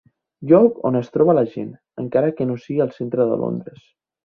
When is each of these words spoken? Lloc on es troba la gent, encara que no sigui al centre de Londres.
Lloc 0.51 0.79
on 0.89 0.97
es 0.99 1.11
troba 1.17 1.35
la 1.41 1.43
gent, 1.51 1.69
encara 2.05 2.33
que 2.41 2.49
no 2.53 2.59
sigui 2.65 2.85
al 2.89 2.93
centre 2.99 3.31
de 3.35 3.39
Londres. 3.45 3.89